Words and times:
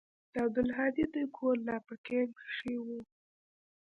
د 0.31 0.33
عبدالهادي 0.45 1.03
دوى 1.13 1.25
کور 1.37 1.55
لا 1.67 1.77
په 1.87 1.93
کمپ 2.05 2.31
کښې 2.53 2.75
و. 2.85 2.87